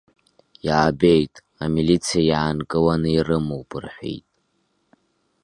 [0.65, 4.27] Иаабеит, амилициа иаанкыланы ирымоуп,– рҳәеит.